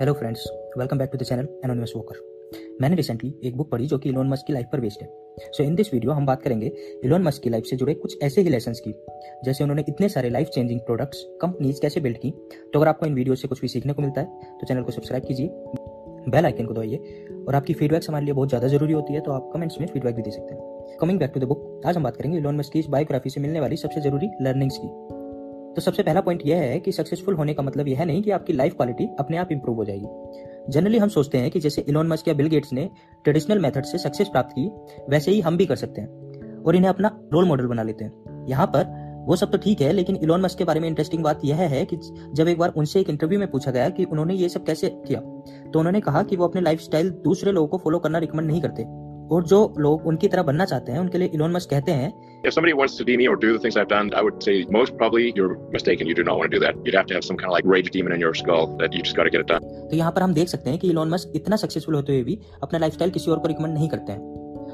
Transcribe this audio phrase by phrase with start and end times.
[0.00, 0.42] Hello friends
[0.78, 2.16] welcome back to the channel anonymous walker
[2.80, 5.08] मैंने recently एक book पढ़ी जो कि इलोन मस्क की लाइफ पर बेस्ड है।
[5.52, 6.66] सो इन दिस वीडियो हम बात करेंगे
[7.04, 8.92] इलोन मस्क की लाइफ से जुड़े कुछ ऐसे ही लेसन की।
[9.44, 12.30] जैसे उन्होंने इतने सारे लाइफ चेंजिंग प्रोडक्ट्स कंपनीज़ कैसे बिल्ड की।
[12.72, 14.92] तो अगर आपको इन वीडियो से कुछ भी सीखने को मिलता है तो चैनल को
[14.92, 19.14] सब्सक्राइब कीजिए बेल आइकन को दबाइए और आपकी फीडबैक्स हमारे लिए बहुत ज़्यादा ज़रूरी होती
[19.14, 21.82] है तो आप कमेंट्स में फीडबैक भी दे सकते हैं। Coming back to the book
[21.86, 24.78] आज हम बात करेंगे इलोन मस्क की इस बायोग्राफी से मिलने वाली सबसे ज़रूरी लर्निंग्स
[24.78, 25.15] की।
[25.76, 28.52] तो सबसे पहला पॉइंट यह है कि सक्सेसफुल होने का मतलब यह नहीं कि आपकी
[28.52, 32.28] लाइफ क्वालिटी अपने आप इंप्रूव हो जाएगी। जनरली हम सोचते हैं कि जैसे इलोन मस्क
[32.28, 32.88] या बिल गेट्स ने
[33.24, 34.68] ट्रेडिशनल मेथड से सक्सेस प्राप्त की,
[35.10, 38.46] वैसे ही हम भी कर सकते हैं और इन्हें अपना रोल मॉडल बना लेते हैं।
[38.48, 41.40] यहाँ पर वो सब तो ठीक है, लेकिन इलोन मस्क के बारे में इंटरेस्टिंग बात
[41.44, 41.96] यह है कि
[42.32, 45.20] जब एक बार उनसे एक इंटरव्यू में पूछा गया कि उन्होंने ये सब कैसे किया
[45.72, 48.82] तो उन्होंने कहा कि वो अपने लाइफ दूसरे लोगों को फॉलो करना रिकमेंड नहीं करते।
[49.32, 52.12] और जो लोग उनकी तरह बनना चाहते हैं उनके लिए इलोन मस्क कहते हैं
[52.44, 54.52] If somebody wants to be me or do the things I've done, I would say
[54.70, 56.06] most probably you're mistaken.
[56.06, 56.76] You do not want to do that.
[56.84, 59.00] You'd have to have some kind of like rage demon in your skull that you
[59.02, 59.66] just got to get it done.
[59.90, 62.38] तो यहाँ पर हम देख सकते हैं कि Elon Musk इतना successful होते हुए भी
[62.62, 64.20] अपना लाइफस्टाइल किसी और को रिकमेंड नहीं करते हैं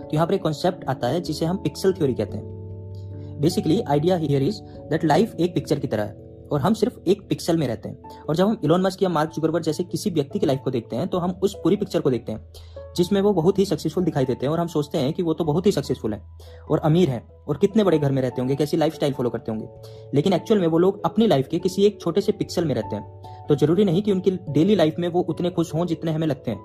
[0.02, 4.16] तो यहाँ पर एक कॉन्सेप्ट आता है जिसे हम पिक्सल थ्योरी कहते हैं basically idea
[4.16, 7.66] here is that life एक पिक्चर की तरह है और हम सिर्फ़ एक पिक्सल में
[7.66, 10.60] रहते हैं और जब हम इलोन मस्क या मार्क जुगरबर्ग जैसे किसी व्यक्ति की लाइफ
[10.64, 13.64] को देखते हैं तो हम उस पूरी पिक्चर को देखते हैं जिसमें वो बहुत ही
[13.64, 16.22] सक्सेसफुल दिखाई देते हैं और हम सोचते हैं कि वो तो बहुत ही सक्सेसफुल है
[16.70, 19.68] और अमीर है और कितने बड़े घर में रहते होंगे, कैसी लाइफ फॉलो करते होंगे।
[20.14, 22.96] लेकिन एक्चुअल में वो लोग अपनी लाइफ के किसी एक छोटे से पिक्सल में रहते
[22.96, 26.26] हैं। तो ज़रूरी नहीं कि उनकी डेली लाइफ में वो उतने खुश हों जितने हमें
[26.26, 26.60] लगते हैं।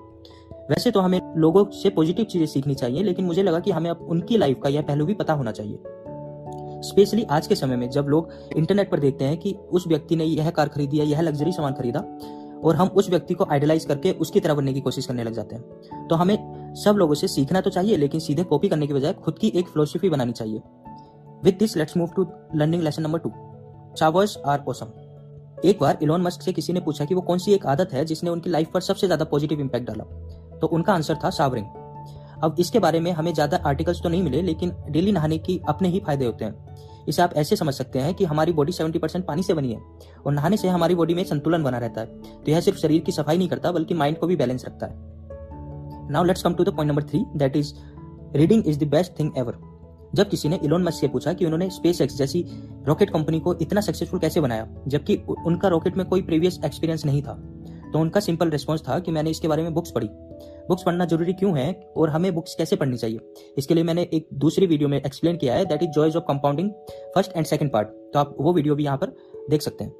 [0.70, 4.06] वैसे तो हमें लोगों से पॉजिटिव चीज़ें सीखनी चाहिए, लेकिन मुझे लगा कि हमें अब
[4.10, 5.78] उनकी लाइफ का यह पहलू भी पता होना चाहिए।
[6.82, 10.24] स्पेशली आज के समय में जब लोग इंटरनेट पर देखते हैं कि उस व्यक्ति ने
[10.24, 12.00] यह कार खरीदी है, यह लग्जरी सामान खरीदा
[12.58, 15.54] और हम उस व्यक्ति को आइडलाइज करके उसकी तरह बनने की कोशिश करने लग जाते
[15.54, 19.12] हैं। तो हमें सब लोगों से सीखना तो चाहिए, लेकिन सीधे कॉपी करने की बजाय
[19.14, 20.62] खुद की एक फिलोसफी बनानी चाहिए।
[21.44, 23.32] With this let's move to learning lesson number two
[23.98, 24.86] showers are awesome
[25.64, 28.04] एक बार इलोन मस्क से किसी ने पूछा कि वो कौन सी एक आदत है
[28.04, 30.04] जिसने उनकी लाइफ पर सबसे ज़्यादा पॉजिटिव इम्पैक्ट डाला?
[30.58, 31.66] तो उनका आंसर था सावरिंग।
[32.44, 35.88] अब इसके बारे में हमें ज़्यादा आर्टिकल्स तो नहीं मिले, लेकिन डेली नहाने की अपने
[35.88, 39.24] ही फ़ायदे होते हैं। इसे आप ऐसे समझ सकते हैं कि हमारी बॉडी 70 परसेंट
[39.24, 39.80] पानी से बनी है
[40.26, 42.06] और नहाने से हमारी बॉडी में संतुलन बना रहता है।
[42.44, 44.92] तो यह सिर्फ़ शरीर की सफ़ाई नहीं करता, बल्कि माइंड को भी बैलेंस रखता है।
[46.10, 47.72] Now let's come to the point number three that is
[48.36, 49.58] reading is the best thing ever
[50.14, 52.44] जब किसी ने इलोन मस्क से पूछा कि उन्होंने स्पेस एक्स जैसी
[52.86, 57.22] रॉकेट कंपनी को इतना सक्सेसफुल कैसे बनाया, जबकि उनका रॉकेट में कोई प्रीवियस एक्सपीरियंस नहीं
[57.22, 57.34] था
[57.92, 60.08] तो उनका सिंपल रिस्पॉन्स था कि मैंने इसके बारे में बुक्स पढ़ी।
[60.68, 63.20] बुक्स पढ़ना ज़रूरी क्यों है और हमें बुक्स कैसे पढ़नी चाहिए?
[63.58, 66.70] इसके लिए मैंने एक दूसरी वीडियो में एक्सप्लेन किया है that is joys of compounding
[67.14, 69.14] first and second part तो आप वो वीडियो भी यहाँ पर
[69.50, 69.92] देख सकते हैं।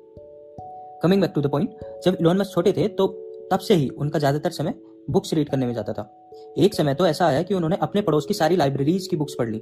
[1.03, 3.07] Coming back to the point जब इलोन मस्क छोटे थे तो
[3.53, 4.75] तब से ही उनका ज़्यादातर समय
[5.11, 6.11] बुक्स रीड करने में जाता था।
[6.59, 9.49] एक समय तो ऐसा आया कि उन्होंने अपने पड़ोस की सारी लाइब्रेरीज की बुक्स पढ़
[9.49, 9.59] ली।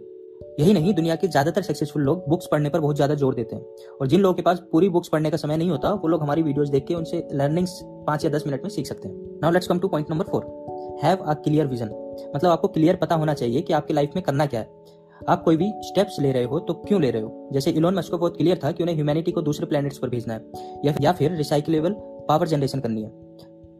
[0.58, 3.62] यही नहीं, दुनिया के ज़्यादातर सक्सेसफुल लोग बुक्स पढ़ने पर बहुत ज़्यादा ज़ोर देते हैं।
[4.00, 6.42] और जिन लोगों के पास पूरी बुक्स पढ़ने का समय नहीं होता, वो लोग हमारी
[6.42, 9.68] वीडियोस देख के उनसे लर्निंग्स पाँच या दस मिनट में सीख सकते हैं। Now let's
[9.68, 11.90] come to point number four have a clear vision
[12.34, 14.84] मतलब आपको क्लियर पता होना चाहिए कि आपकी लाइफ में करना क्या है।
[15.20, 17.48] आप कोई भी स्टेप्स ले रहे हो तो क्यों ले रहे हो?
[17.52, 20.34] जैसे इलोन मस्क को बहुत क्लियर था कि उन्हें ह्यूमैनिटी को दूसरे प्लैनेट्स पर भेजना
[20.34, 21.94] है। या फिर रिसाइकलेबल
[22.28, 23.10] पावर जनरेशन करनी है।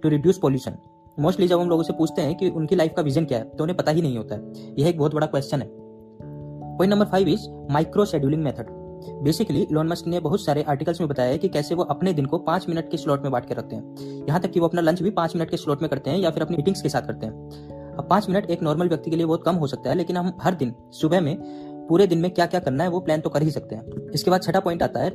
[0.03, 0.77] टू रिड्यूस पॉल्यूशन
[1.19, 3.65] मोस्टली जब हम लोगों से पूछते हैं कि उनकी लाइफ का विजन क्या है तो
[3.65, 5.69] उन्हें पता ही नहीं होता है। यह एक बहुत बड़ा क्वेश्चन है।
[6.79, 8.67] Point number five is micro scheduling method
[9.25, 12.27] basically Elon Musk ने बहुत सारे आर्टिकल्स में बताया है कि कैसे वो अपने दिन
[12.27, 14.81] को पाँच मिनट के स्लॉट में बांट के रखते हैं। यहाँ तक कि वो अपना
[14.81, 17.03] लंच भी पाँच मिनट के स्लॉट में करते हैं या फिर अपनी मीटिंग्स के साथ
[17.03, 19.97] करते हैं। अब पाँच मिनट एक नॉर्मल व्यक्ति के लिए बहुत कम हो सकता है,
[19.97, 21.37] लेकिन हम हर दिन, सुबह में,
[21.89, 24.31] पूरे दिन में क्या क्या करना है वो प्लान तो कर ही सकते हैं। इसके
[24.31, 25.13] बाद छठा पॉइंट आता है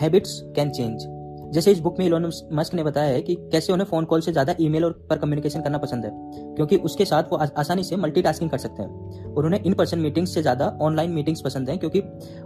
[0.00, 1.06] हैबिट्स कैन चेंज
[1.54, 4.32] जैसे इस बुक में इलोन मस्क ने बताया है कि कैसे उन्हें फ़ोन कॉल से
[4.32, 6.10] ज़्यादा ईमेल और पर कम्युनिकेशन करना पसंद है,
[6.56, 10.34] क्योंकि उसके साथ वो आसानी से मल्टीटास्किंग कर सकते हैं। और उन्हें इन पर्सन मीटिंग्स
[10.34, 12.00] से ज़्यादा ऑनलाइन मीटिंग्स पसंद है, क्योंकि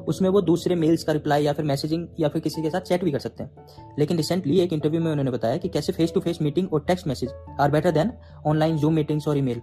[0.09, 3.05] उसमें वो दूसरे मेल्स का रिप्लाई या फिर मैसेजिंग या फिर किसी के साथ चैट
[3.05, 6.21] भी कर सकते हैं। लेकिन रिसेंटली एक इंटरव्यू में उन्होंने बताया कि कैसे फेस टू
[6.21, 7.31] फेस मीटिंग और text message
[7.61, 8.13] are better than
[8.47, 9.61] online Zoom meetings और ईमेल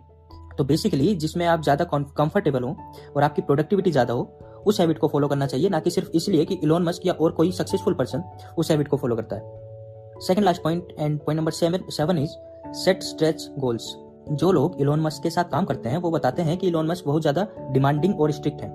[0.58, 2.76] तो बेसिकली जिसमें आप ज़्यादा कंफर्टेबल हो
[3.16, 4.24] और आपकी प्रोडक्टिविटी ज़्यादा हो
[4.66, 7.32] उस हैबिट को फॉलो करना चाहिए, ना कि सिर्फ़ इसलिए कि इलोन मस्क या और
[7.32, 8.23] कोई सक्सेसफुल पर्सन
[8.58, 12.32] उस हैबिट को फॉलो करता है। Second last point and point number seven seven is
[12.76, 13.94] set stretch goals
[14.32, 17.06] जो लोग इलोन मस्क के साथ काम करते हैं, वो बताते हैं कि इलोन मस्क
[17.06, 18.70] बहुत ज़्यादा डिमांडिंग और स्ट्रिक्ट है।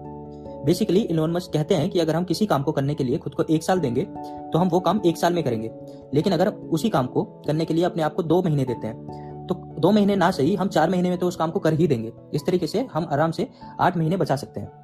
[0.64, 3.34] बेसिकली इलोन मस्क कहते हैं कि अगर हम किसी काम को करने के लिए खुद
[3.34, 5.70] को एक साल देंगे तो हम वो काम एक साल में करेंगे।
[6.14, 9.46] लेकिन अगर उसी काम को करने के लिए अपने आप को दो महीने देते हैं
[9.48, 11.86] तो दो महीने ना सही, हम चार महीने में तो उस काम को कर ही
[11.86, 13.48] देंगे। इस तरीके से हम आराम से
[13.80, 14.79] आठ महीने बचा सकते हैं।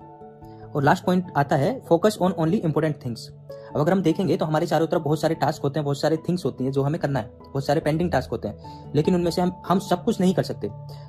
[0.76, 3.28] और लास्ट पॉइंट आता है focus on only important things
[3.75, 6.17] अब अगर हम देखेंगे तो हमारे चारों तरफ़ बहुत सारे टास्क होते हैं, बहुत सारे
[6.17, 9.31] थिंग्स होती हैं जो हमें करना है, बहुत सारे पेंडिंग टास्क होते हैं। लेकिन उनमें
[9.31, 10.69] से हम हम सब कुछ नहीं कर सकते।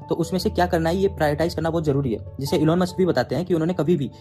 [0.09, 2.95] तो उसमें से क्या करना है, ये प्रायोरिटाइज करना बहुत ज़रूरी है। जिसे इलोन मस्क
[2.97, 4.11] भी बताते हैं कि उन्होंने कभी भी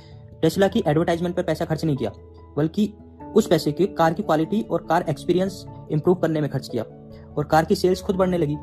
[0.43, 2.13] टेस्ला की एडवर्टाइजमेंट पर पैसा खर्च नहीं किया,
[2.57, 2.93] बल्कि
[3.37, 6.85] उस पैसे की कार की क्वालिटी और कार एक्सपीरियंस इंप्रूव करने में खर्च किया।
[7.39, 8.57] और कार की सेल्स खुद बढ़ने लगी।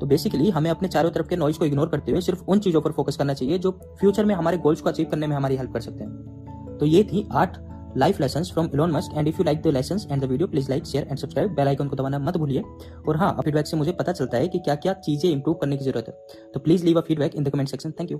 [0.00, 2.80] तो बेसिकली हमें अपने चारों तरफ़ के नॉइज़ को इग्नोर करते हुए सिर्फ़ उन चीज़ों
[2.80, 3.70] पर फोकस करना चाहिए जो
[4.00, 7.02] फ्यूचर में हमारे गोल्स को अचीव करने में हमारी हेल्प कर सकते हैं। तो ये
[7.04, 7.58] थी आठ
[7.98, 10.70] life lesson from Elon Musk and if you like the lesson and the video please
[10.70, 12.62] like share and subscribe bell icon को दबाना मत भूलिए।
[13.08, 15.84] और हाँ फीडबैक से मुझे पता चलता है कि क्या क्या चीज़ें इंप्रूव करने की
[15.84, 18.18] ज़रूरत है। तो please leave a feedback in the comment section thank you